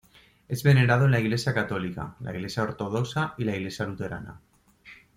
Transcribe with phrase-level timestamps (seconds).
[0.47, 4.41] Es venerado en la Iglesia católica, la Iglesia ortodoxa, y la Iglesia Luterana